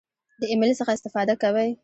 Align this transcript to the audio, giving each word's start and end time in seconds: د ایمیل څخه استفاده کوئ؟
د 0.39 0.41
ایمیل 0.51 0.71
څخه 0.79 0.91
استفاده 0.97 1.33
کوئ؟ 1.41 1.69